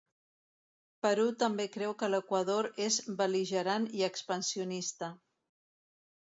Perú 1.05 1.25
també 1.43 1.67
creu 1.75 1.93
que 1.99 2.09
l'Equador 2.13 2.69
és 2.87 2.97
bel·ligerant 3.21 3.87
i 3.99 4.03
expansionista. 4.09 5.13